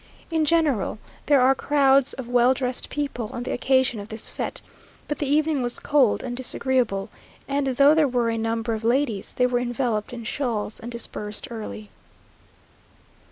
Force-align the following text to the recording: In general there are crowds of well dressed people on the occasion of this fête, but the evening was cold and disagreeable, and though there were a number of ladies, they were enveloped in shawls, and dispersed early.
In 0.31 0.45
general 0.45 0.97
there 1.27 1.41
are 1.41 1.53
crowds 1.53 2.13
of 2.13 2.27
well 2.27 2.55
dressed 2.55 2.89
people 2.89 3.29
on 3.31 3.43
the 3.43 3.51
occasion 3.53 3.99
of 3.99 4.09
this 4.09 4.31
fête, 4.31 4.61
but 5.07 5.19
the 5.19 5.27
evening 5.29 5.61
was 5.61 5.77
cold 5.77 6.23
and 6.23 6.35
disagreeable, 6.35 7.09
and 7.47 7.67
though 7.67 7.93
there 7.93 8.07
were 8.07 8.31
a 8.31 8.37
number 8.39 8.73
of 8.73 8.83
ladies, 8.83 9.35
they 9.35 9.45
were 9.45 9.59
enveloped 9.59 10.11
in 10.11 10.23
shawls, 10.23 10.79
and 10.79 10.91
dispersed 10.91 11.49
early. 11.51 11.91